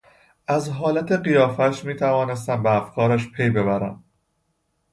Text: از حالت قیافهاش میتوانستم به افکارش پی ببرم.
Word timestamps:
از 0.47 0.69
حالت 0.69 1.11
قیافهاش 1.11 1.83
میتوانستم 1.85 2.63
به 2.63 2.71
افکارش 2.75 3.31
پی 3.31 3.49
ببرم. 3.49 4.03